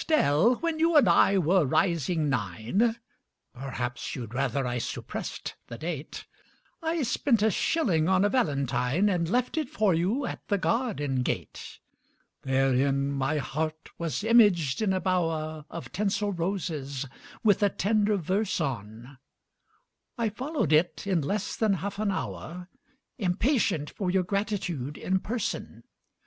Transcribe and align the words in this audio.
ESTELLE, 0.00 0.54
when 0.60 0.78
you 0.78 0.96
and 0.96 1.06
I 1.10 1.36
were 1.36 1.66
rising 1.66 2.30
nine 2.30 2.96
Perhaps 3.52 4.16
you'd 4.16 4.32
rather 4.32 4.66
I 4.66 4.78
suppressed 4.78 5.56
the 5.66 5.76
date 5.76 6.24
I 6.82 7.02
spent 7.02 7.42
a 7.42 7.50
shilling 7.50 8.08
on 8.08 8.24
a 8.24 8.30
valentine 8.30 9.10
And 9.10 9.28
left 9.28 9.58
it 9.58 9.68
for 9.68 9.92
you 9.92 10.24
at 10.24 10.40
the 10.48 10.56
garden 10.56 11.20
gate. 11.20 11.80
Therein 12.44 13.12
my 13.12 13.36
heart 13.36 13.90
was 13.98 14.24
imaged 14.24 14.80
in 14.80 14.94
a 14.94 15.00
bower 15.02 15.66
Of 15.68 15.92
tinsel 15.92 16.32
roses, 16.32 17.04
with 17.44 17.62
a 17.62 17.68
tender 17.68 18.16
verse 18.16 18.58
on; 18.58 19.18
I 20.16 20.30
followed 20.30 20.72
it 20.72 21.06
in 21.06 21.20
less 21.20 21.56
than 21.56 21.74
half 21.74 21.98
an 21.98 22.10
hour 22.10 22.68
Impatient 23.18 23.90
for 23.90 24.10
your 24.10 24.24
gratitude 24.24 24.96
in 24.96 25.18
person. 25.20 25.84